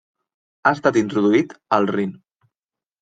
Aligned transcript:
Ha 0.65 0.71
estat 0.77 0.97
introduït 1.03 1.53
al 1.79 1.89
Rin. 1.95 2.17